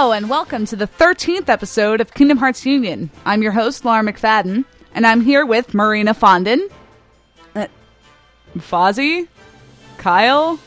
[0.00, 3.10] Hello, and welcome to the 13th episode of Kingdom Hearts Union.
[3.26, 6.70] I'm your host, Lauren McFadden, and I'm here with Marina Fondon,
[7.54, 7.66] uh,
[8.56, 9.28] Fozzie,
[9.98, 10.58] Kyle.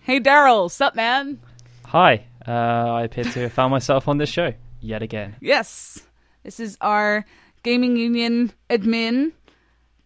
[0.00, 0.70] Hey, Daryl.
[0.70, 1.40] Sup, man?
[1.86, 5.36] Hi, uh, I appear to have found myself on this show yet again.
[5.40, 6.06] Yes.
[6.42, 7.24] This is our
[7.62, 9.32] Gaming Union admin,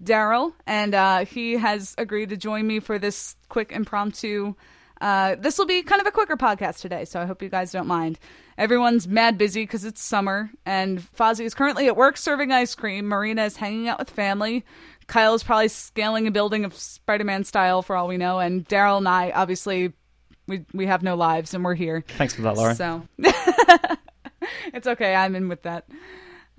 [0.05, 4.55] Daryl, and uh, he has agreed to join me for this quick impromptu.
[5.01, 7.73] Uh, this will be kind of a quicker podcast today, so I hope you guys
[7.73, 8.19] don't mind.
[8.59, 13.09] Everyone's mad busy because it's summer, and Fozzie is currently at work serving ice cream.
[13.09, 14.65] Marina is hanging out with family.
[15.07, 18.99] Kyle is probably scaling a building of Spider-Man style for all we know, and Daryl
[18.99, 19.93] and I obviously
[20.47, 22.05] we we have no lives and we're here.
[22.19, 22.77] Thanks for that, Lauren.
[22.77, 23.03] So
[24.75, 25.15] it's okay.
[25.15, 25.89] I'm in with that.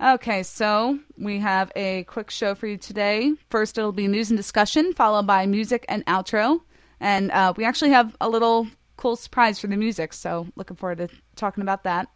[0.02, 3.34] Okay, so we have a quick show for you today.
[3.50, 6.62] First, it'll be news and discussion, followed by music and outro.
[7.02, 10.98] And uh, we actually have a little cool surprise for the music, so looking forward
[10.98, 12.08] to talking about that.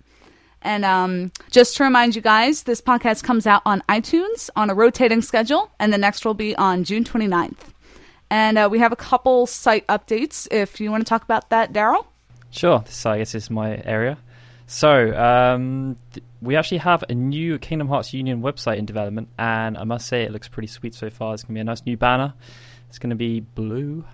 [0.62, 4.74] And um, just to remind you guys, this podcast comes out on iTunes on a
[4.74, 7.58] rotating schedule, and the next will be on June 29th.
[8.30, 11.72] And uh, we have a couple site updates if you want to talk about that,
[11.72, 12.06] Daryl.
[12.50, 14.18] Sure, this I guess is my area.
[14.68, 19.76] So, um, th- we actually have a new Kingdom Hearts Union website in development, and
[19.76, 21.34] I must say it looks pretty sweet so far.
[21.34, 22.34] It's going to be a nice new banner.
[22.88, 24.04] It's going to be blue,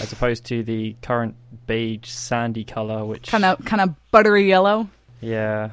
[0.00, 1.34] as opposed to the current
[1.66, 4.88] beige sandy color, which Kind of, kind of buttery yellow.
[5.20, 5.70] yeah,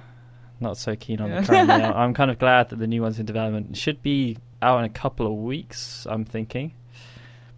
[0.59, 1.41] not so keen on Yeah.
[1.41, 1.69] the current.
[1.95, 3.71] I'm kind of glad that the new one's in development.
[3.71, 6.07] It should be out in a couple of weeks.
[6.09, 6.73] I'm thinking.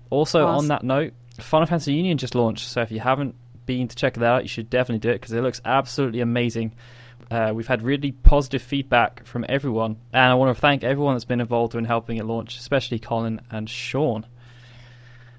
[0.10, 0.58] Also, Awesome.
[0.58, 4.14] on that note, Final Fantasy Union just launched, so if you haven't been to check
[4.16, 6.74] that out, you should definitely do it because it looks absolutely amazing.
[7.30, 11.26] Uh, we've had really positive feedback from everyone, and I want to thank everyone that's
[11.26, 14.26] been involved in helping it launch, especially Colin and Sean.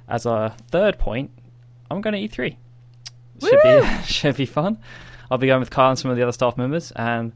[0.08, 1.30] As a third point,
[1.90, 2.56] I'm going to E3.
[3.40, 3.80] Should Woo!
[3.80, 4.78] be should be fun.
[5.30, 7.32] I'll be going with Kyle and some of the other staff members, and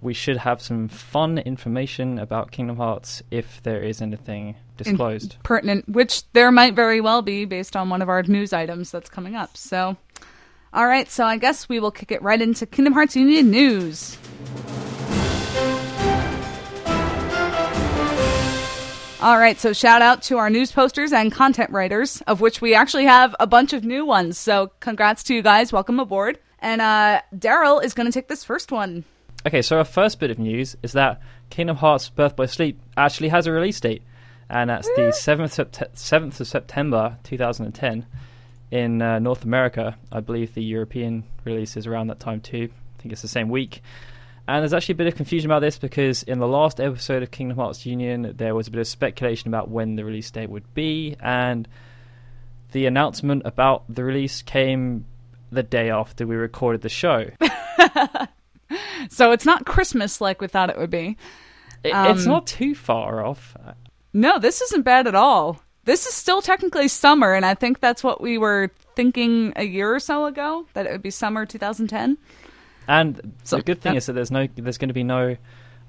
[0.00, 5.36] we should have some fun information about Kingdom Hearts if there is anything disclosed.
[5.42, 9.08] pertinent, which there might very well be based on one of our news items that's
[9.08, 9.56] coming up.
[9.56, 9.96] So,
[10.72, 14.18] all right, so I guess we will kick it right into Kingdom Hearts Union news.
[19.20, 22.72] All right, so shout out to our news posters and content writers, of which we
[22.76, 24.38] actually have a bunch of new ones.
[24.38, 25.72] So, congrats to you guys.
[25.72, 26.38] Welcome aboard.
[26.60, 29.02] And uh, Daryl is going to take this first one.
[29.44, 31.20] Okay, so our first bit of news is that
[31.50, 34.04] Kingdom Hearts Birth by Sleep actually has a release date,
[34.48, 38.06] and that's the 7th, Sept- 7th of September 2010
[38.70, 39.96] in uh, North America.
[40.12, 42.68] I believe the European release is around that time too.
[42.70, 43.82] I think it's the same week.
[44.48, 47.30] And there's actually a bit of confusion about this because in the last episode of
[47.30, 50.72] Kingdom Hearts Union, there was a bit of speculation about when the release date would
[50.72, 51.68] be, and
[52.72, 55.04] the announcement about the release came
[55.52, 57.26] the day after we recorded the show.
[59.10, 61.16] So, it's not Christmas like we thought it would be.
[61.84, 63.56] It, it's Um, not too far off.
[64.12, 65.62] No, this isn't bad at all.
[65.84, 69.94] This is still technically summer, and I think that's what we were thinking a year
[69.94, 72.18] or so ago that it would be summer 2010.
[72.88, 73.98] And So- the good thing yeah.
[73.98, 75.36] is that there's no, there's going to be no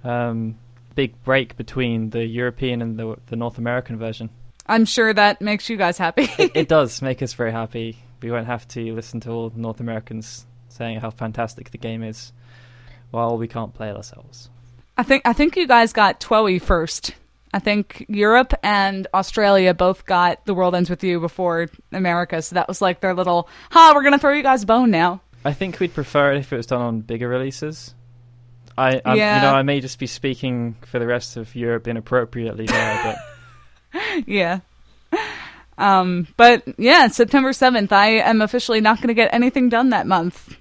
[0.04, 0.58] um,
[0.96, 4.30] big break between the European and the the North American version.
[4.68, 6.30] I'm sure that makes you guys happy.
[6.38, 7.98] It, it does make us very happy.
[8.22, 12.04] We won't have to listen to all the North Americans saying how fantastic the game
[12.04, 12.32] is,
[13.12, 14.50] while we can't play it ourselves.
[14.98, 17.16] I think I think you guys got TWOE first.
[17.52, 22.54] I think Europe and Australia both got The World Ends With You before America, so
[22.56, 25.22] that was like their little, ha, we're gonna throw you guys a bone now.
[25.46, 27.94] I think we'd prefer it if it was done on bigger releases.
[28.78, 29.36] I, I Yeah.
[29.38, 33.18] you know, I may just be speaking for the rest of Europe inappropriately there,
[33.94, 34.60] but yeah.
[35.78, 40.08] Um, but yeah, September 7th, I am officially not going to get anything done that
[40.08, 40.58] month.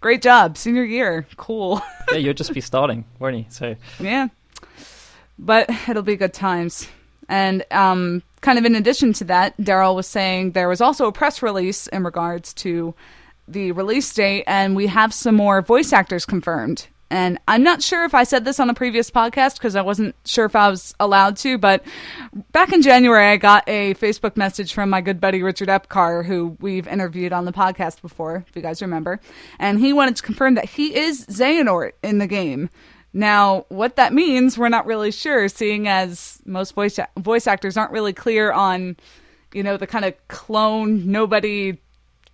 [0.00, 1.26] Great job, senior year.
[1.36, 1.80] Cool.
[2.12, 3.46] yeah, you'd just be starting, won't you?
[3.48, 4.28] So yeah.
[5.38, 6.86] But it'll be good times.
[7.28, 11.12] And um, kind of in addition to that, Daryl was saying there was also a
[11.12, 12.94] press release in regards to
[13.48, 16.88] the release date, and we have some more voice actors confirmed.
[17.08, 20.16] And I'm not sure if I said this on a previous podcast because I wasn't
[20.24, 21.84] sure if I was allowed to, but
[22.50, 26.56] back in January, I got a Facebook message from my good buddy Richard Epcar, who
[26.60, 29.20] we've interviewed on the podcast before, if you guys remember.
[29.60, 32.70] And he wanted to confirm that he is Xehanort in the game.
[33.12, 37.92] Now, what that means, we're not really sure, seeing as most voice voice actors aren't
[37.92, 38.96] really clear on,
[39.54, 41.78] you know, the kind of clone nobody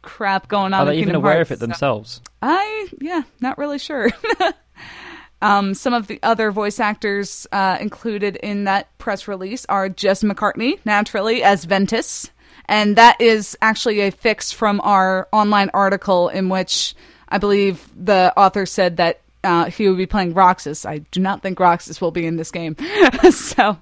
[0.03, 0.89] crap going on.
[0.89, 1.51] are they even aware Hearts.
[1.51, 2.21] of it themselves?
[2.41, 4.11] I yeah, not really sure.
[5.43, 10.27] um, some of the other voice actors uh, included in that press release are Jesse
[10.27, 12.31] McCartney, naturally as Ventus,
[12.67, 16.95] and that is actually a fix from our online article in which
[17.29, 20.87] I believe the author said that uh, he would be playing Roxas.
[20.87, 22.77] I do not think Roxas will be in this game.
[23.31, 23.79] so,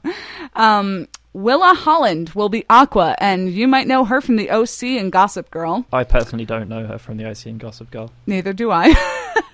[0.54, 5.12] um, Willa Holland will be Aqua, and you might know her from the OC and
[5.12, 5.86] Gossip Girl.
[5.92, 8.10] I personally don't know her from the OC and Gossip Girl.
[8.26, 8.92] Neither do I.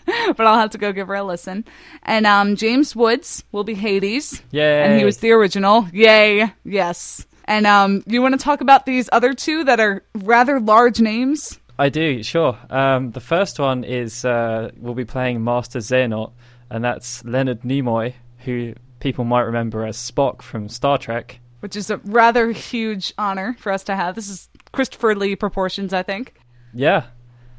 [0.37, 1.65] but I'll have to go give her a listen.
[2.03, 4.43] And um, James Woods will be Hades.
[4.51, 4.83] Yay.
[4.83, 5.87] And he was the original.
[5.93, 6.51] Yay.
[6.65, 7.27] Yes.
[7.45, 11.61] And um, you want to talk about these other two that are rather large names?
[11.79, 12.59] I do, sure.
[12.71, 16.33] Um, the first one is uh, we'll be playing Master Xehanort,
[16.71, 21.39] and that's Leonard Nimoy, who people might remember as Spock from Star Trek.
[21.67, 24.15] Which is a rather huge honor for us to have.
[24.15, 26.37] This is Christopher Lee proportions, I think.
[26.73, 27.07] Yeah,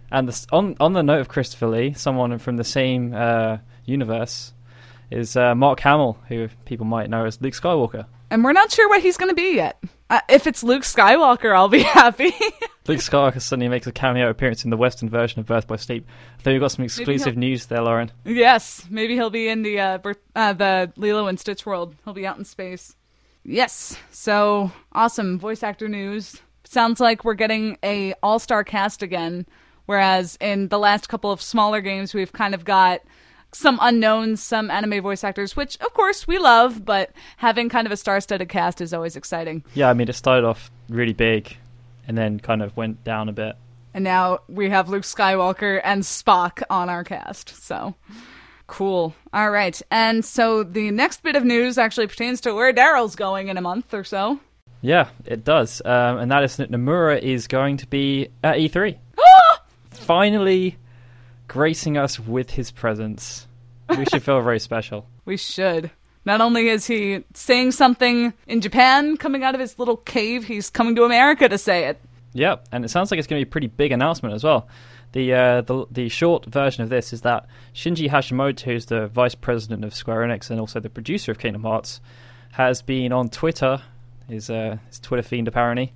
[0.10, 4.54] and the, on on the note of Christopher Lee, someone from the same uh, universe
[5.12, 8.06] is uh, Mark Hamill, who people might know as Luke Skywalker.
[8.32, 9.84] And we're not sure what he's going to be yet.
[10.10, 12.34] Uh, if it's Luke Skywalker, I'll be happy.
[12.88, 16.08] Luke Skywalker suddenly makes a cameo appearance in the Western version of Birth by Sleep.
[16.40, 18.10] I think we've got some exclusive news there, Lauren.
[18.24, 21.94] yes, maybe he'll be in the uh, birth, uh, the Lilo and Stitch world.
[22.06, 22.96] He'll be out in space.
[23.50, 26.42] Yes, so awesome voice actor news.
[26.66, 29.46] Sounds like we're getting a all star cast again,
[29.86, 33.04] whereas in the last couple of smaller games we've kind of got
[33.54, 37.94] some unknowns, some anime voice actors, which of course we love, but having kind of
[37.94, 39.64] a star-studded cast is always exciting.
[39.74, 41.56] Yeah, I mean it started off really big,
[42.06, 43.56] and then kind of went down a bit.
[43.94, 47.64] And now we have Luke Skywalker and Spock on our cast.
[47.64, 47.96] So
[48.68, 49.16] cool.
[49.34, 53.48] All right, and so the next bit of news actually pertains to where Daryl's going
[53.48, 54.40] in a month or so.
[54.82, 58.98] Yeah, it does, um, and that is that Nomura is going to be at E3.
[59.92, 60.78] Finally
[61.48, 63.48] gracing us with his presence.
[63.90, 65.08] We should feel very special.
[65.26, 65.92] We should.
[66.24, 70.70] Not only is he saying something in Japan coming out of his little cave, he's
[70.70, 72.00] coming to America to say it.
[72.32, 74.70] Yep, and it sounds like it's going to be a pretty big announcement as well.
[75.14, 79.36] The, uh, the the short version of this is that Shinji Hashimoto, who's the vice
[79.36, 82.02] president of Square Enix and also the producer of Kingdom Hearts,
[82.52, 83.82] has been on Twitter,
[84.28, 85.94] his, uh, his Twitter fiend apparently,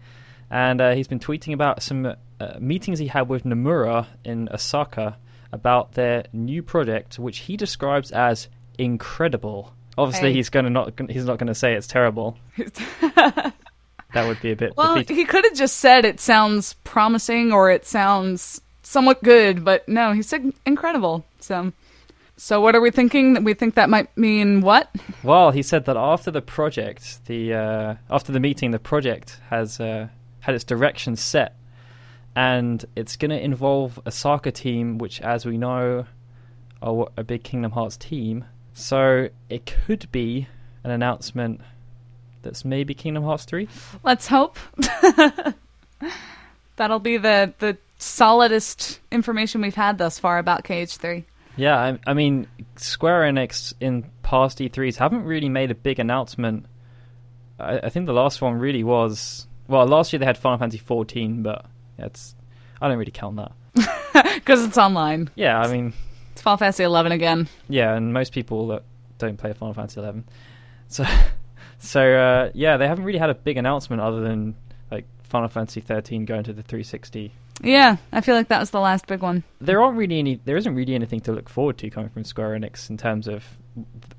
[0.49, 2.15] and uh, he's been tweeting about some uh,
[2.59, 5.17] meetings he had with Nomura in Osaka
[5.51, 8.47] about their new project, which he describes as
[8.77, 9.73] incredible.
[9.97, 10.35] Obviously, Hey.
[10.35, 12.37] he's going to not he's not going to say it's terrible.
[13.15, 13.53] that
[14.15, 14.73] would be a bit.
[14.77, 15.17] Well, defeating.
[15.17, 18.61] he could have just said it sounds promising or it sounds
[18.91, 21.25] somewhat good, but no, he said incredible.
[21.39, 21.71] So,
[22.35, 23.43] so what are we thinking?
[23.43, 24.93] We think that might mean what?
[25.23, 29.79] Well, he said that after the project, the uh, after the meeting, the project has
[29.79, 30.09] uh,
[30.41, 31.55] had its direction set,
[32.35, 36.05] and it's going to involve a soccer team, which, as we know,
[36.81, 38.45] are a big Kingdom Hearts team.
[38.73, 40.47] So it could be
[40.83, 41.61] an announcement
[42.41, 43.69] that's maybe Kingdom Hearts three.
[44.03, 44.57] Let's hope.
[46.75, 51.23] That'll be the the solidest information we've had thus far about KH3.
[51.55, 56.65] Yeah, I, I mean, Square Enix in past E3s haven't really made a big announcement.
[57.59, 60.79] I, I think the last one really was well, last year they had Final Fantasy
[60.79, 61.65] 14, but
[61.97, 62.35] it's
[62.81, 63.51] I don't really count that.
[64.35, 65.29] Because it's online.
[65.35, 65.93] Yeah, I mean,
[66.33, 67.47] It's Final Fantasy 11 again.
[67.69, 68.83] yeah, and most people that
[69.19, 70.25] don't play Final Fantasy Eleven,
[70.87, 71.05] so
[71.79, 74.55] so uh, yeah, they haven't really had a big announcement other than
[74.89, 77.31] like Final Fantasy thirteen going to the 360.
[77.63, 79.43] Yeah, I feel like that was the last big one.
[79.59, 80.39] There aren't really any.
[80.43, 83.43] There isn't really anything to look forward to coming from Square Enix in terms of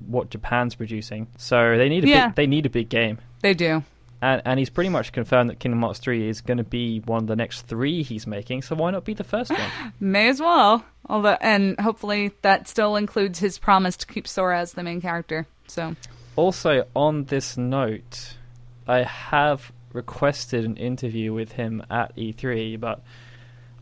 [0.05, 1.27] what Japan's producing.
[1.37, 2.27] So they need a Yeah.
[2.27, 3.19] big, they need a big game.
[3.41, 3.83] They do.
[4.21, 7.23] And, and he's pretty much confirmed that Kingdom Hearts 3 is going to be one
[7.23, 9.59] of the next three he's making, so why not be the first one?
[9.99, 10.85] May as well.
[11.09, 15.45] Although, and hopefully that still includes his promise to keep Sora as the main character.
[15.67, 15.97] So,
[16.37, 18.35] also, on this note,
[18.87, 23.01] I have requested an interview with him at E3, but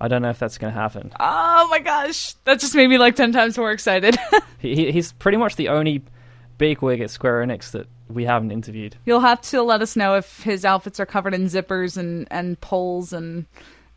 [0.01, 1.11] I don't know if that's going to happen.
[1.19, 4.17] oh my gosh, that just made me like ten times more excited.
[4.59, 6.03] He, he- he's pretty much the only
[6.59, 8.95] bigwig at Square Enix that we haven't interviewed.
[9.05, 12.59] You'll have to let us know if his outfits are covered in zippers and and
[12.61, 13.45] poles and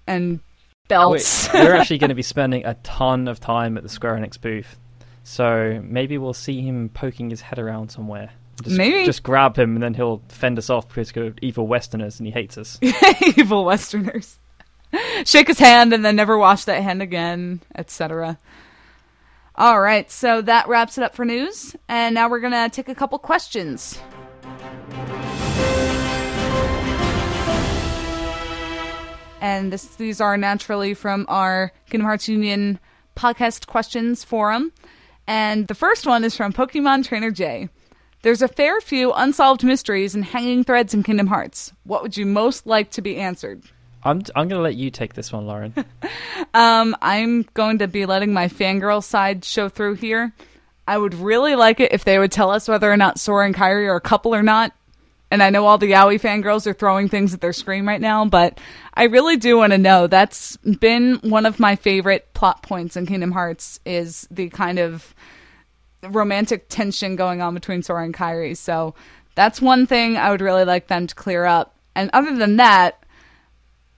[0.07, 0.41] and
[0.89, 1.53] belts.
[1.53, 4.41] We're, we're actually going to be spending a ton of time at the Square Enix
[4.41, 4.79] booth,
[5.23, 8.31] so maybe we'll see him poking his head around somewhere.
[8.63, 9.05] Just, Maybe.
[9.05, 12.33] just grab him and then he'll fend us off because we're evil Westerners and he
[12.33, 12.79] hates us.
[13.37, 14.39] Evil Westerners.
[15.25, 18.39] Shake his hand and then never wash that hand again, etc.
[19.57, 22.95] All right, so that wraps it up for news, and now we're gonna take a
[22.95, 23.99] couple questions.
[29.41, 32.81] And this, these are naturally from our Kingdom Hearts Union
[33.15, 34.73] podcast questions forum.
[35.27, 37.69] And the first one is from Pokemon Trainer J.
[38.23, 41.73] There's a fair few unsolved mysteries and hanging threads in Kingdom Hearts.
[41.85, 43.63] What would you most like to be answered?
[44.05, 45.75] I'm I'm going to let you take this one, Lauren.
[46.53, 50.33] Um, I'm going to be letting my fangirl side show through here.
[50.87, 53.55] I would really like it if they would tell us whether or not Sora and
[53.55, 54.73] Kairi are a couple or not.
[55.33, 58.25] And I know all the Yaoi fangirls are throwing things at their screen right now,
[58.25, 58.61] but
[58.95, 60.07] I really do want to know.
[60.07, 65.13] That's been one of my favorite plot points in Kingdom Hearts is the kind of
[66.03, 68.57] romantic tension going on between Sora and Kairi.
[68.57, 68.95] So
[69.35, 71.75] that's one thing I would really like them to clear up.
[71.97, 73.04] And other than that,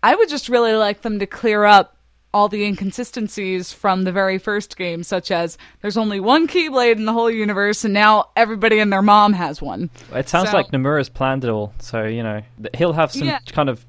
[0.07, 1.97] I would just really like them to clear up
[2.33, 7.05] all the inconsistencies from the very first game, such as there's only one Keyblade in
[7.07, 9.91] the whole universe, and now everybody and their mom has one.
[10.15, 12.43] It sounds So- like Nomura's planned it all, so you know
[12.77, 13.39] he'll have some Yeah.
[13.51, 13.85] kind of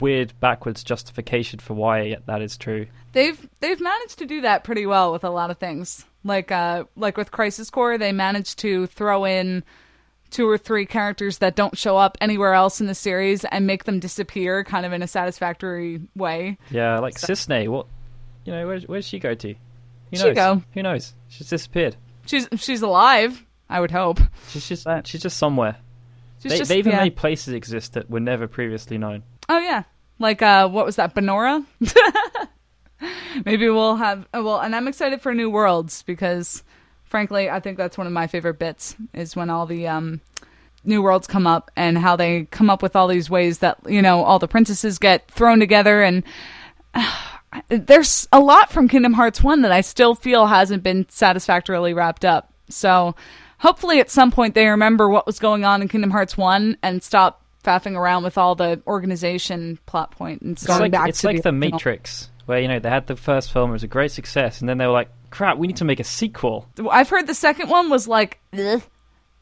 [0.00, 2.86] weird backwards justification for why that is true.
[3.12, 6.04] They've they've managed to do that pretty well with a lot of things.
[6.24, 9.64] Like uh like with Crisis Core, they managed to throw in
[10.32, 13.84] two or three characters that don't show up anywhere else in the series and make
[13.84, 16.58] them disappear kind of in a satisfactory way.
[16.70, 17.68] Yeah, like Cissnei.
[17.68, 17.86] What?
[18.44, 19.48] You know, where where did she go to?
[19.54, 20.34] Who She knows?
[20.34, 20.62] go.
[20.74, 21.12] Who knows?
[21.28, 21.94] She's disappeared.
[22.26, 24.18] She's she's alive, I would hope.
[24.48, 25.76] She's just But- she's just somewhere.
[26.42, 27.02] She's They, just, they even yeah.
[27.04, 29.22] made places exist that were never previously known.
[29.48, 29.84] Oh yeah,
[30.18, 31.64] like uh, what was that, Banora?
[33.44, 34.26] Maybe we'll have.
[34.32, 36.62] Well, and I'm excited for New Worlds because,
[37.12, 40.20] frankly, I think that's one of my favorite bits is when all the um,
[40.82, 44.02] New Worlds come up and how they come up with all these ways that you
[44.02, 46.24] know all the princesses get thrown together and.
[47.68, 52.24] there's a lot from Kingdom Hearts 1 that I still feel hasn't been satisfactorily wrapped
[52.24, 52.50] up.
[52.70, 53.14] So
[53.58, 57.02] hopefully at some point they remember what was going on in Kingdom Hearts 1 and
[57.02, 61.20] stop faffing around with all the organization plot point and It's start like back it's
[61.20, 61.72] to like the original.
[61.72, 64.68] Matrix, where you know they had the first film, it was a great success, and
[64.68, 67.68] then they were like, "Crap, we need to make a sequel." I've heard the second
[67.68, 68.82] one was like "Ugh,"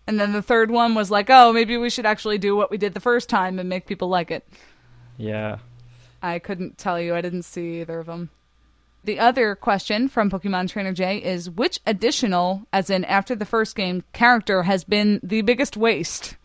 [0.07, 2.79] and then the third one was like, "Oh, maybe we should actually do what we
[2.79, 4.49] did the first time and make people like it."
[5.19, 5.59] Yeah,
[6.23, 7.15] I couldn't tell you.
[7.15, 8.31] I didn't see either of them.
[9.05, 13.75] The other question from Pokemon Trainer J is which additional, as in after the first
[13.75, 16.37] game, character has been the biggest waste?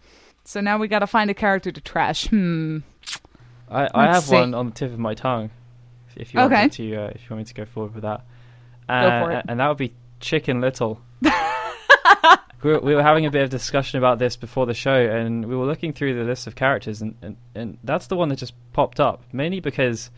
[0.46, 2.28] So now we got to find a character to trash.
[2.30, 2.80] Hmm.
[3.70, 4.36] I, I Let's have see.
[4.36, 5.50] one on the tip of my tongue.
[6.16, 6.64] If you want Okay.
[6.64, 8.22] me to, uh, if you want me to go forward with that,
[8.89, 11.01] uh, and that would be Chicken Little.
[11.22, 15.46] we, were, we were having a bit of discussion about this before the show, and
[15.46, 18.38] we were looking through the list of characters, and, and, and that's the one that
[18.38, 20.10] just popped up, mainly because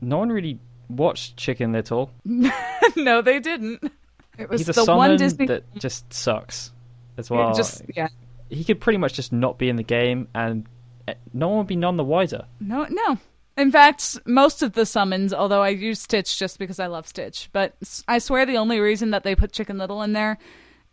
[0.00, 2.10] no one really watched Chicken Little.
[2.24, 3.90] no, they didn't.
[4.38, 5.46] It was He's a the one Disney.
[5.46, 6.72] that just sucks
[7.16, 7.54] as well.
[7.54, 8.08] just yeah.
[8.50, 10.66] he could pretty much just not be in the game, and
[11.08, 12.44] uh, no one would be none the wiser.
[12.60, 13.18] No, no.
[13.56, 17.48] In fact, most of the summons, although I use Stitch just because I love Stitch,
[17.52, 17.74] but
[18.06, 20.38] I swear the only reason that they put Chicken Little in there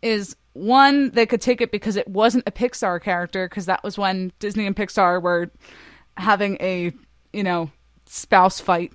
[0.00, 3.98] is one, they could take it because it wasn't a Pixar character, because that was
[3.98, 5.50] when Disney and Pixar were
[6.16, 6.92] having a,
[7.32, 7.70] you know,
[8.06, 8.92] spouse fight.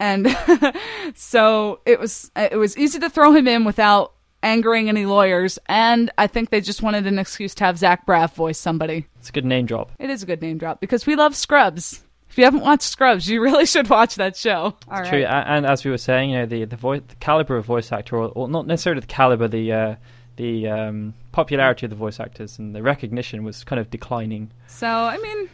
[0.00, 0.36] And
[1.14, 6.10] so it was it was easy to throw him in without angering any lawyers, and
[6.18, 9.06] I think they just wanted an excuse to have Zach Braff voice somebody.
[9.18, 9.92] It's a good name drop.
[9.98, 12.02] It is a good name drop because we love Scrubs.
[12.34, 14.74] If you haven't watched Scrubs, you really should watch that show.
[14.88, 15.06] All right.
[15.08, 17.64] True, a- and as we were saying, you know, the the, voice, the caliber of
[17.64, 19.94] voice actor, or, or not necessarily the caliber, the uh,
[20.34, 24.50] the um, popularity of the voice actors and the recognition was kind of declining.
[24.66, 25.48] So, I mean,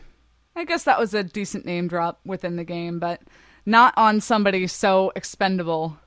[0.57, 3.21] I guess that was a decent name drop within the game, but
[3.67, 5.99] not on somebody so expendable.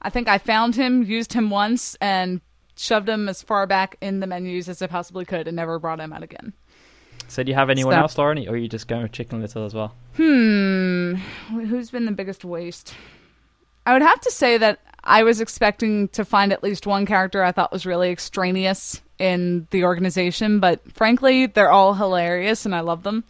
[0.00, 2.40] I think I found him, used him once, and
[2.74, 6.00] shoved him as far back in the menus as I possibly could and never brought
[6.00, 6.54] him out again.
[7.30, 8.02] So, do you have anyone Stop.
[8.02, 9.94] else, Lauren, or are you just going with Chicken Little as well?
[10.16, 11.14] Hmm.
[11.50, 12.92] Who's been the biggest waste?
[13.86, 17.44] I would have to say that I was expecting to find at least one character
[17.44, 22.80] I thought was really extraneous in the organization, but frankly, they're all hilarious and I
[22.80, 23.22] love them.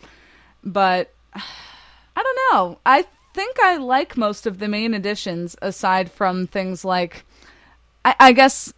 [0.64, 2.78] But I don't know.
[2.86, 3.04] I
[3.34, 7.26] think I like most of the main additions aside from things like
[8.02, 8.72] I, I guess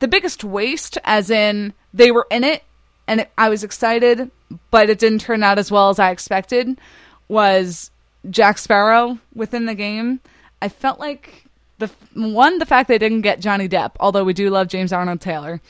[0.00, 2.64] the biggest waste, as in they were in it
[3.08, 4.30] and it, I was excited,
[4.70, 6.78] but it didn't turn out as well as I expected,
[7.26, 7.90] was
[8.30, 10.20] Jack Sparrow within the game.
[10.62, 11.46] I felt like
[11.78, 15.20] the one, the fact they didn't get Johnny Depp, although we do love James Arnold
[15.20, 15.60] Taylor,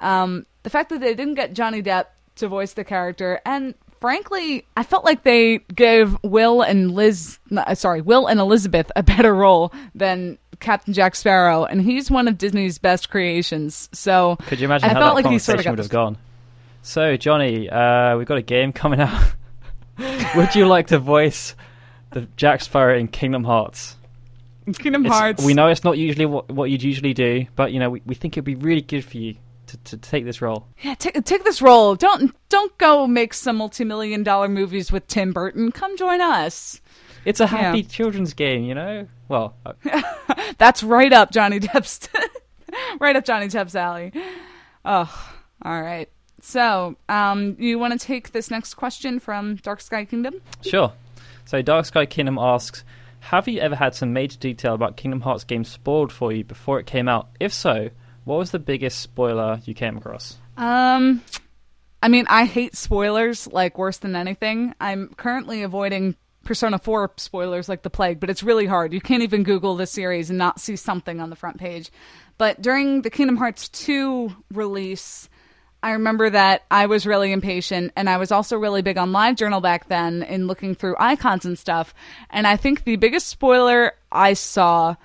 [0.00, 4.66] um, the fact that they didn't get Johnny Depp to voice the character, and frankly,
[4.76, 9.34] I felt like they gave Will and Liz, uh, sorry, Will and Elizabeth a better
[9.34, 13.88] role than Captain Jack Sparrow, and he's one of Disney's best creations.
[13.92, 15.88] So Could you imagine I how felt that like he sort conversation of would have
[15.90, 16.18] gone?
[16.84, 19.32] So, Johnny, uh, we've got a game coming out.
[20.36, 21.54] would you like to voice
[22.10, 23.96] the Jack Sparrow in Kingdom Hearts?
[24.78, 25.44] Kingdom It's- Hearts.
[25.44, 28.14] We know it's not usually what, what you'd usually do, but you know we, we
[28.14, 29.36] think it'd be really good for you.
[29.68, 30.66] to, to take this role.
[30.82, 31.94] Yeah, take take this role.
[31.96, 35.72] Don't don't go make some multi-million dollar movies with Tim Burton.
[35.72, 36.80] Come join us.
[37.24, 37.88] It's a happy yeah.
[37.88, 39.08] children's game, you know.
[39.28, 39.72] Well, uh,
[40.58, 42.08] that's right up Johnny Depp's
[43.00, 44.12] right up Johnny Depp's alley.
[44.84, 46.10] Oh, all right.
[46.44, 50.42] So, um, you want to take this next question from Dark Sky Kingdom?
[50.60, 50.92] Sure.
[51.46, 52.84] So, Dark Sky Kingdom asks,
[53.20, 56.78] "Have you ever had some major detail about Kingdom Hearts games spoiled for you before
[56.78, 57.28] it came out?
[57.40, 57.88] If so,
[58.24, 61.22] what was the biggest spoiler you came across?" Um,
[62.02, 64.74] I mean, I hate spoilers like worse than anything.
[64.78, 68.92] I'm currently avoiding Persona 4 spoilers like the plague, but it's really hard.
[68.92, 71.90] You can't even Google the series and not see something on the front page.
[72.36, 75.30] But during the Kingdom Hearts 2 release,
[75.84, 79.60] I remember that I was really impatient and I was also really big on LiveJournal
[79.60, 81.92] back then in looking through icons and stuff.
[82.30, 84.96] And I think the biggest spoiler I saw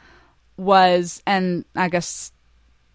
[0.55, 2.31] was, and I guess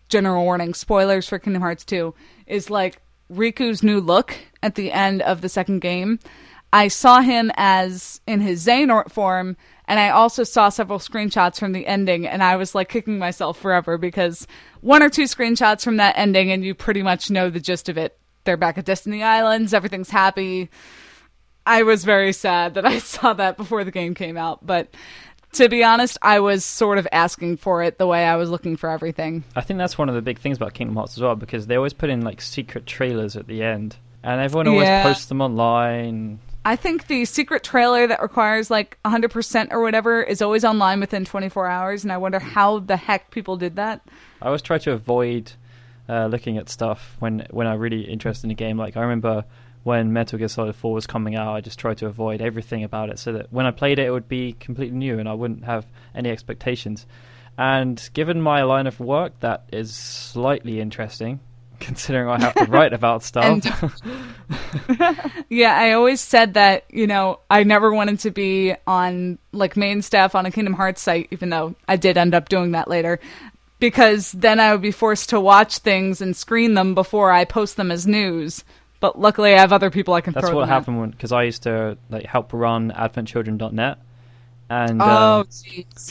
[0.08, 2.14] general warning, spoilers for Kingdom Hearts 2,
[2.46, 6.20] is like Riku's new look at the end of the second game.
[6.72, 11.72] I saw him as in his Xehanort form, and I also saw several screenshots from
[11.72, 14.46] the ending, and I was like kicking myself forever because
[14.80, 17.98] one or two screenshots from that ending, and you pretty much know the gist of
[17.98, 18.18] it.
[18.44, 20.70] They're back at Destiny Islands, everything's happy.
[21.66, 24.94] I was very sad that I saw that before the game came out, but
[25.54, 28.76] to be honest, I was sort of asking for it the way I was looking
[28.76, 29.44] for everything.
[29.54, 31.76] I think that's one of the big things about Kingdom Hearts as well, because they
[31.76, 35.02] always put in like secret trailers at the end, and everyone always yeah.
[35.02, 36.40] posts them online.
[36.64, 41.24] I think the secret trailer that requires like 100% or whatever is always online within
[41.24, 44.00] 24 hours, and I wonder how the heck people did that.
[44.40, 45.52] I always try to avoid
[46.08, 48.78] uh, looking at stuff when when I'm really interested in a game.
[48.78, 49.44] Like I remember
[49.82, 53.10] when Metal Gear Solid 4 was coming out, I just tried to avoid everything about
[53.10, 55.64] it so that when I played it, it would be completely new and I wouldn't
[55.64, 57.04] have any expectations.
[57.58, 61.40] And given my line of work, that is slightly interesting
[61.84, 63.62] considering I have to write about stuff.
[65.48, 70.02] yeah, I always said that, you know, I never wanted to be on like main
[70.02, 73.20] staff on a Kingdom Hearts site, even though I did end up doing that later.
[73.80, 77.76] Because then I would be forced to watch things and screen them before I post
[77.76, 78.64] them as news.
[79.00, 80.32] But luckily, I have other people I can.
[80.32, 83.98] That's what happened because I used to like help run AdventChildren.net,
[84.70, 85.48] and oh, um,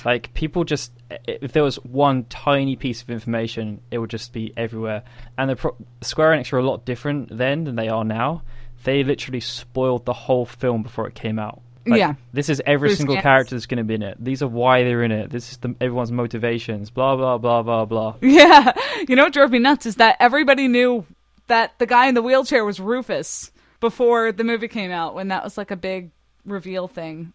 [0.06, 0.92] like people just
[1.28, 5.04] if there was one tiny piece of information, it would just be everywhere.
[5.38, 8.44] And the Pro- Square Enix were a lot different then than they are now.
[8.84, 11.62] They literally spoiled the whole film before it came out.
[11.86, 14.24] Like, yeah, this is every Bruce single character that's going to be in it.
[14.24, 15.30] These are why they're in it.
[15.30, 16.90] This is the, everyone's motivations.
[16.90, 18.16] Blah blah blah blah blah.
[18.22, 18.74] Yeah,
[19.08, 21.06] you know what drove me nuts is that everybody knew
[21.48, 25.14] that the guy in the wheelchair was Rufus before the movie came out.
[25.14, 26.12] When that was like a big
[26.46, 27.34] reveal thing.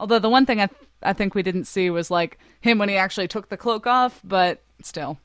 [0.00, 0.68] Although the one thing I
[1.02, 4.18] I think we didn't see was like him when he actually took the cloak off,
[4.24, 5.18] but still.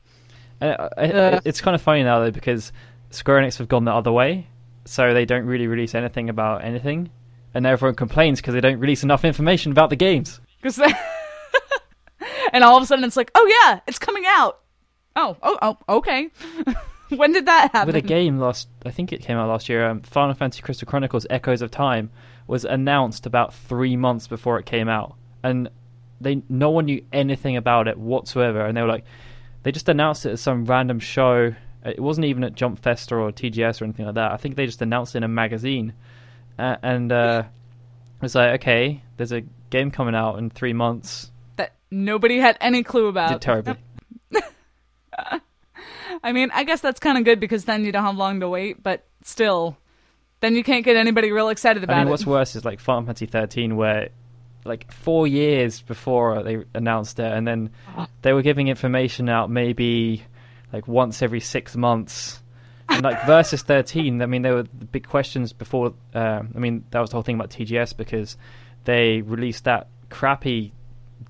[0.62, 2.72] Uh, uh, it's kind of funny now though because
[3.10, 4.48] Square Enix have gone the other way,
[4.84, 7.10] so they don't really release anything about anything,
[7.54, 10.42] and everyone complains because they don't release enough information about the games.
[10.62, 10.80] Because
[12.54, 14.60] and all of a sudden it's like, oh yeah, it's coming out.
[15.16, 16.30] Oh, oh, oh, okay.
[17.10, 17.88] when did that happen?
[17.88, 19.88] With a game last, I think it came out last year.
[19.88, 22.12] Um, Final Fantasy Crystal Chronicles: Echoes of Time
[22.48, 25.70] was announced about three months before it came out, and
[26.22, 28.66] they no one knew anything about it whatsoever.
[28.66, 29.06] And they were like,
[29.64, 31.54] they just announced it as some random show.
[31.84, 34.32] It wasn't even at Jump Festa or TGS or anything like that.
[34.32, 35.94] I think they just announced it in a magazine,
[36.58, 41.32] uh, and uh, it was like, okay, there's a game coming out in three months
[41.58, 43.32] that nobody had any clue about.
[43.32, 43.76] Did terribly.
[46.24, 48.50] I mean, I guess that's kind of good because then you don't have long to
[48.50, 49.78] wait, but still,
[50.40, 51.96] then you can't get anybody real excited about it.
[51.96, 52.12] I mean, it.
[52.12, 54.10] what's worse is like Final Fantasy 13, where
[54.66, 57.72] like four years before they announced it, and then
[58.22, 60.24] they were giving information out maybe
[60.74, 62.42] like once every six months.
[62.88, 65.96] And like Versus 13, I mean, there were big questions before.
[66.14, 68.38] Uh, I mean, that was the whole thing about TGS because
[68.84, 70.72] they released that crappy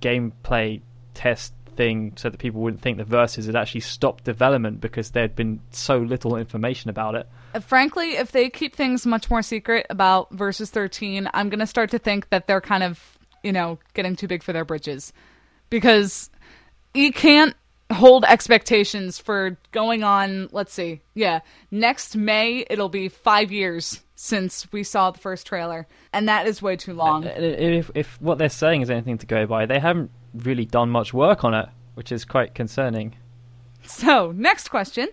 [0.02, 0.82] gameplay
[1.14, 5.24] test thing so that people wouldn't think the Versus had actually stopped development because there
[5.24, 7.28] had been so little information about it.
[7.54, 11.68] Uh, frankly, if they keep things much more secret about Versus 13, I'm going to
[11.68, 15.14] start to think that they're kind of, you know, getting too big for their britches.
[15.70, 16.30] Because
[16.94, 17.56] you can't
[17.92, 24.72] hold expectations for going on, let's see, yeah, next May, it'll be five years since
[24.72, 25.88] we saw the first trailer.
[26.14, 27.26] And that is way too long.
[27.26, 30.12] If, if what they're saying is anything to go by, they haven't
[30.44, 33.16] really done much work on it, which is quite concerning.
[33.86, 35.08] So, next question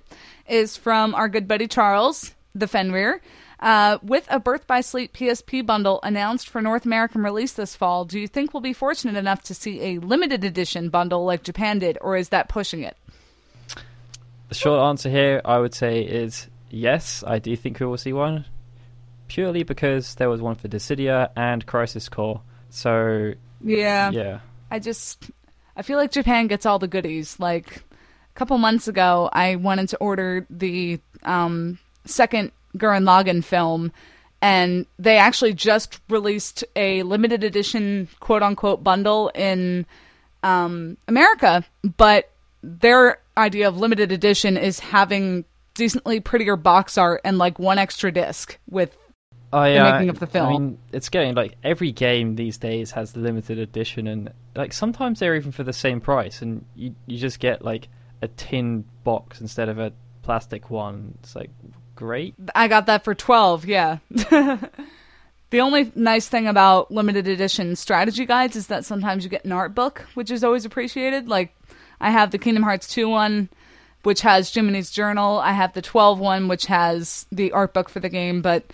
[0.49, 3.21] is from our good buddy Charles, the Fenrir.
[3.61, 8.05] Uh, with a Birth by Sleep PSP bundle announced for North American release this fall,
[8.05, 11.79] do you think we'll be fortunate enough to see a limited edition bundle like Japan
[11.79, 12.97] did, or is that pushing it?
[14.49, 17.25] the short answer here, I would say, is yes.
[17.27, 18.45] I do think we will see one,
[19.29, 22.43] purely because there was one for Dissidia and Crisis Core.
[22.69, 23.33] So
[23.63, 24.11] Yeah.
[24.11, 24.41] yeah,
[24.73, 25.31] I just
[25.77, 27.39] I feel like Japan gets all the goodies.
[27.39, 33.93] Like a couple months ago, I wanted to order the um, second Gurren Lagann film,
[34.41, 39.85] and they actually just released a limited edition quote unquote bundle in
[40.43, 41.67] um, America,
[41.99, 42.31] but
[42.63, 48.11] their idea of limited edition is having decently prettier box art and like one extra
[48.11, 48.97] disc with
[49.53, 50.47] Oh yeah, making of the film.
[50.47, 54.73] I mean, it's getting like every game these days has the limited edition, and like
[54.73, 57.89] sometimes they're even for the same price, and you you just get like
[58.23, 61.15] a tin box instead of a plastic one.
[61.21, 61.51] It's like
[61.95, 62.35] great.
[62.55, 63.99] I got that for 12, yeah.
[64.11, 69.53] the only nice thing about limited edition strategy guides is that sometimes you get an
[69.53, 71.29] art book, which is always appreciated.
[71.29, 71.55] Like,
[72.01, 73.49] I have the Kingdom Hearts 2 one,
[74.03, 75.39] which has Jiminy's journal.
[75.39, 78.43] I have the 12 one, which has the art book for the game.
[78.43, 78.65] But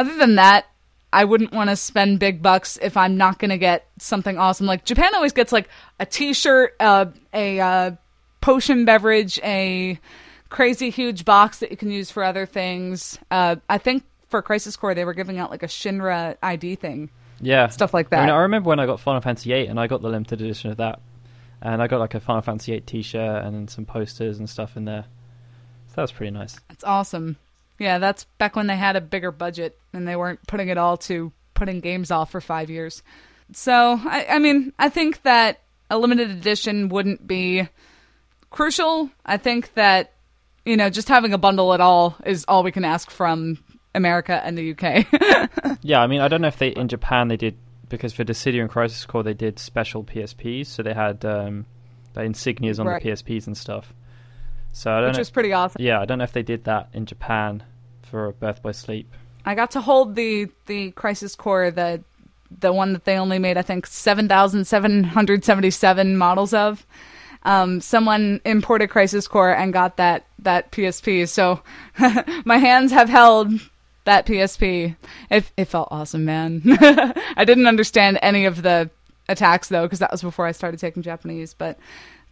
[0.00, 0.66] other than that,
[1.12, 4.66] I wouldn't want to spend big bucks if I'm not going to get something awesome.
[4.66, 7.90] Like, Japan always gets, like, a t shirt, uh, a uh,
[8.40, 9.98] potion beverage, a
[10.48, 13.18] crazy huge box that you can use for other things.
[13.30, 17.10] Uh, I think for Crisis Core they were giving out like a Shinra ID thing,
[17.40, 18.20] Yeah, stuff like I, that.
[18.26, 20.70] mean, I remember when I got Final Fantasy VIII, and I got the limited edition
[20.70, 21.00] of that,
[21.62, 24.84] and I got like a Final Fantasy VIII T-shirt and some posters and stuff in
[24.84, 25.04] there.
[25.88, 26.58] So that was pretty nice.
[26.68, 27.36] That's awesome.
[27.80, 30.96] Yeah, that's back when they had a bigger budget and they weren't putting it all
[30.98, 33.02] to putting games off for five years.
[33.52, 37.66] So I, I mean, I think that a limited edition wouldn't be
[38.50, 39.10] crucial.
[39.24, 40.12] I think that
[40.64, 43.58] you know just having a bundle at all is all we can ask from
[43.94, 45.06] America and the UK.
[45.82, 47.56] Yeah, I mean, I don't know if they in Japan they did
[47.88, 51.64] because for Dissidia and Crisis Core they did special PSPs, so they had um,
[52.12, 53.02] the insignias on Right.
[53.02, 53.94] the PSPs and stuff.
[54.72, 55.20] So I don't which know.
[55.20, 55.82] was pretty awesome.
[55.82, 57.62] Yeah, I don't know if they did that in Japan
[58.02, 59.12] for Birth by Sleep.
[59.44, 62.02] I got to hold the the Crisis Core, the
[62.60, 66.52] the one that they only made, I think, seven thousand seven hundred seventy seven models
[66.54, 66.86] of.
[67.42, 71.62] Um, someone imported Crisis Core and got that that PSP, so
[72.44, 73.50] my hands have held
[74.04, 74.94] that PSP.
[75.30, 76.62] It it felt awesome, man.
[77.36, 78.90] I didn't understand any of the
[79.28, 81.54] attacks though, because that was before I started taking Japanese.
[81.54, 81.78] But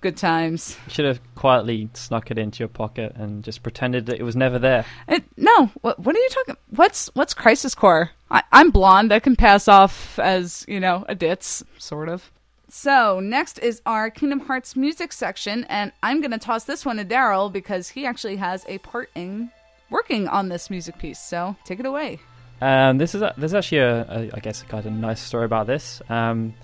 [0.01, 0.77] good times.
[0.87, 4.37] You should have quietly snuck it into your pocket and just pretended that it was
[4.37, 4.85] never there.
[5.09, 6.57] It, no, what, what are you talking?
[6.71, 8.11] What's what's Crisis Core?
[8.31, 9.13] I, I'm blonde.
[9.13, 12.31] I can pass off as you know a ditz, sort of.
[12.71, 17.05] So next is our Kingdom Hearts music section, and I'm gonna toss this one to
[17.05, 19.51] Daryl because he actually has a part in
[19.91, 21.19] working on this music piece.
[21.19, 22.21] So take it away.
[22.61, 25.67] Um, this is a, there's actually a, a I guess kind of nice story about
[25.67, 26.03] this.
[26.09, 26.55] Um,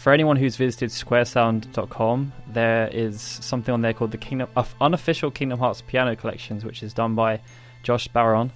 [0.00, 4.48] for anyone who's visited SquareSound.com, there is something on there called the Kingdom
[4.80, 7.42] unofficial Kingdom Hearts piano collections, which is done by
[7.82, 8.50] Josh Barron.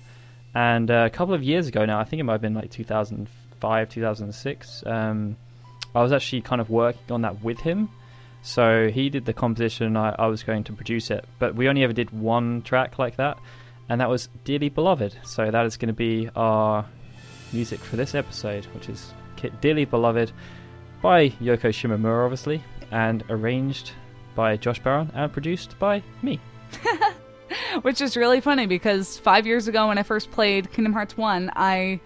[0.54, 2.70] And uh, a couple of years ago now, I think it might have been like
[2.70, 4.85] 2005, 2006.
[4.87, 5.37] Um,
[5.94, 7.90] I was actually kind of working on that with him.
[8.40, 11.26] So he did the composition, and I, I was going to produce it.
[11.38, 13.37] But we only ever did one track like that,
[13.90, 15.14] and that was Dearly Beloved.
[15.24, 16.87] So that is going to be our
[17.52, 19.12] music for this episode, which is
[19.61, 20.33] Dearly Beloved
[21.05, 23.93] by Yoko Shimomura, obviously, and arranged
[24.35, 26.40] by Josh Barron and produced by me.
[27.83, 31.51] Which is really funny because five years ago when I first played Kingdom Hearts 1,
[31.55, 32.01] I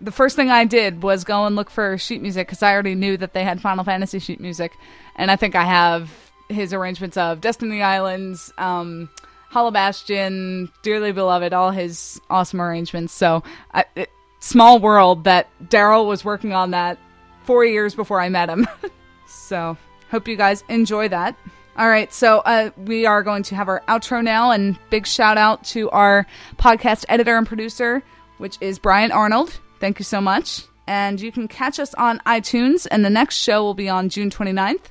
[0.00, 2.96] the first thing I did was go and look for sheet music because I already
[2.96, 4.72] knew that they had Final Fantasy sheet music,
[5.14, 6.10] and I think I have
[6.48, 9.08] his arrangements of Destiny Islands, um,
[9.50, 13.12] Hollow Bastion, Dearly Beloved, all his awesome arrangements.
[13.12, 14.10] So, I, it,
[14.40, 16.98] small world that Daryl was working on that
[17.44, 18.66] four years before I met him.
[19.26, 19.76] so,
[20.10, 21.36] hope you guys enjoy that.
[21.76, 25.38] All right, so uh, we are going to have our outro now, and big shout
[25.38, 26.26] out to our
[26.56, 28.02] podcast editor and producer,
[28.38, 29.58] which is Brian Arnold.
[29.78, 30.64] Thank you so much.
[30.86, 34.30] And you can catch us on iTunes, and the next show will be on June
[34.30, 34.86] 29th.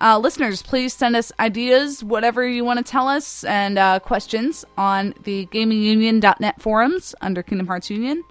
[0.00, 4.64] Uh, listeners, please send us ideas, whatever you want to tell us, and uh, questions
[4.78, 8.22] on the gamingunion.net forums under Kingdom Hearts Union.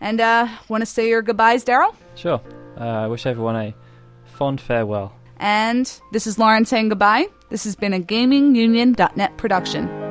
[0.00, 1.94] And uh, want to say your goodbyes, Daryl?
[2.16, 2.40] Sure.
[2.78, 3.74] Uh, I wish everyone a
[4.24, 5.12] fond farewell.
[5.38, 7.26] And this is Lauren saying goodbye.
[7.50, 10.05] This has been a gamingunion.net production.